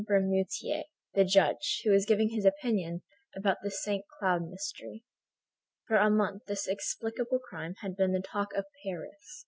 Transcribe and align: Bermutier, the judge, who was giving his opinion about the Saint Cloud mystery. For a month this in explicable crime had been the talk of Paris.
Bermutier, 0.03 0.85
the 1.13 1.23
judge, 1.23 1.81
who 1.85 1.91
was 1.91 2.07
giving 2.07 2.29
his 2.29 2.43
opinion 2.43 3.03
about 3.35 3.57
the 3.61 3.69
Saint 3.69 4.03
Cloud 4.17 4.41
mystery. 4.49 5.03
For 5.87 5.97
a 5.97 6.09
month 6.09 6.45
this 6.47 6.65
in 6.65 6.73
explicable 6.73 7.37
crime 7.37 7.75
had 7.81 7.95
been 7.95 8.11
the 8.11 8.19
talk 8.19 8.51
of 8.55 8.65
Paris. 8.83 9.39